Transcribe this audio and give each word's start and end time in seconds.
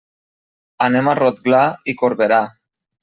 Anem 0.85 1.11
a 1.11 1.15
Rotglà 1.19 1.59
i 1.93 1.95
Corberà. 2.01 2.41